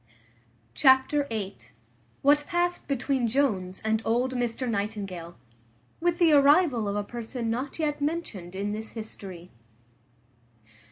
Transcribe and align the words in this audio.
Chapter 0.73 1.25
viii. 1.25 1.57
What 2.23 2.47
passed 2.47 2.87
between 2.87 3.27
Jones 3.27 3.79
and 3.85 4.01
old 4.03 4.33
Mr 4.33 4.67
Nightingale; 4.67 5.37
with 5.99 6.17
the 6.17 6.31
arrival 6.31 6.87
of 6.87 6.95
a 6.95 7.03
person 7.03 7.51
not 7.51 7.77
yet 7.77 8.01
mentioned 8.01 8.55
in 8.55 8.71
this 8.71 8.93
history. 8.93 9.51